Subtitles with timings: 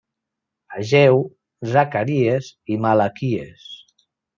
[0.77, 1.21] Ageu,
[1.75, 3.73] Zacaries i Malaquies.